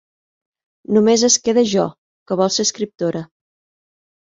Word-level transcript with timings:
Només 0.97 1.25
es 1.27 1.35
queda 1.49 1.65
Jo, 1.73 1.85
que 2.33 2.39
vol 2.41 2.51
ser 2.59 2.67
escriptora. 2.71 3.25